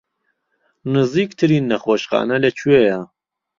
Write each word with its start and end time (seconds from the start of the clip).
نزیکترین 0.93 1.63
نەخۆشخانە 1.71 2.37
لەکوێیە؟ 2.45 2.99